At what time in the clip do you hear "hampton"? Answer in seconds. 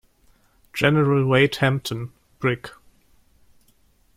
1.57-2.11